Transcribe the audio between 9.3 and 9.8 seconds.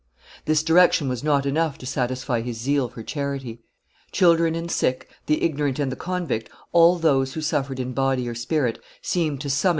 to summon M.